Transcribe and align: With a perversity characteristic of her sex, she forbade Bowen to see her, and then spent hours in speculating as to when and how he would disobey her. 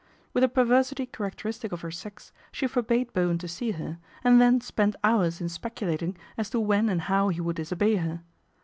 With 0.33 0.43
a 0.43 0.49
perversity 0.49 1.05
characteristic 1.05 1.71
of 1.71 1.81
her 1.81 1.91
sex, 1.91 2.31
she 2.51 2.65
forbade 2.65 3.13
Bowen 3.13 3.37
to 3.37 3.47
see 3.47 3.69
her, 3.73 3.99
and 4.23 4.41
then 4.41 4.59
spent 4.59 4.95
hours 5.03 5.39
in 5.39 5.47
speculating 5.47 6.17
as 6.39 6.49
to 6.49 6.59
when 6.59 6.89
and 6.89 7.01
how 7.01 7.29
he 7.29 7.39
would 7.39 7.57
disobey 7.57 7.97
her. 7.97 8.23